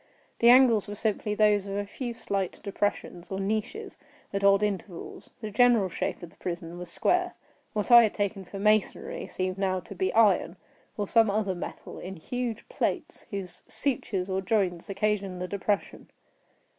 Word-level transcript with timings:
The 0.39 0.49
angles 0.49 0.87
were 0.87 0.95
simply 0.95 1.35
those 1.35 1.67
of 1.67 1.75
a 1.77 1.85
few 1.85 2.15
slight 2.15 2.59
depressions, 2.63 3.29
or 3.31 3.39
niches, 3.39 3.99
at 4.33 4.43
odd 4.43 4.63
intervals. 4.63 5.29
The 5.41 5.51
general 5.51 5.89
shape 5.89 6.23
of 6.23 6.31
the 6.31 6.37
prison 6.37 6.79
was 6.79 6.91
square. 6.91 7.35
What 7.73 7.91
I 7.91 8.01
had 8.01 8.13
taken 8.15 8.43
for 8.43 8.57
masonry 8.57 9.27
seemed 9.27 9.59
now 9.59 9.79
to 9.81 9.93
be 9.93 10.11
iron, 10.15 10.57
or 10.97 11.07
some 11.07 11.29
other 11.29 11.53
metal, 11.53 11.99
in 11.99 12.15
huge 12.15 12.67
plates, 12.67 13.27
whose 13.29 13.61
sutures 13.67 14.27
or 14.27 14.41
joints 14.41 14.89
occasioned 14.89 15.39
the 15.39 15.47
depression. 15.47 16.09